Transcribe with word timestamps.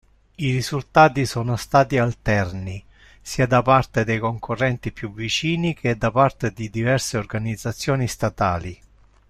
I 0.33 0.51
risultati 0.51 1.27
sono 1.27 1.55
stati 1.55 1.99
alterni, 1.99 2.83
sia 3.21 3.45
da 3.45 3.61
parte 3.61 4.03
dei 4.03 4.17
concorrenti 4.17 4.91
più 4.91 5.13
vicini 5.13 5.75
che 5.75 5.95
da 5.95 6.09
parte 6.09 6.51
di 6.51 6.71
diverse 6.71 7.17
organizzazioni 7.19 8.07
statali. 8.07 8.81